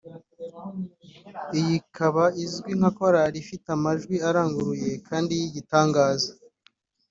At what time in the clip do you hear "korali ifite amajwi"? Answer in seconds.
2.97-4.15